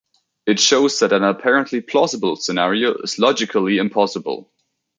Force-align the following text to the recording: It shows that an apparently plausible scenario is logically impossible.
It 0.47 0.59
shows 0.59 0.97
that 0.97 1.13
an 1.13 1.23
apparently 1.23 1.79
plausible 1.79 2.35
scenario 2.35 2.95
is 2.95 3.19
logically 3.19 3.77
impossible. 3.77 4.51